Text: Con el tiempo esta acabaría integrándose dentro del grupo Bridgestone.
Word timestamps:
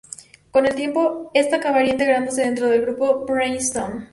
Con 0.49 0.65
el 0.65 0.73
tiempo 0.73 1.29
esta 1.35 1.57
acabaría 1.57 1.91
integrándose 1.91 2.41
dentro 2.41 2.65
del 2.71 2.81
grupo 2.81 3.23
Bridgestone. 3.23 4.07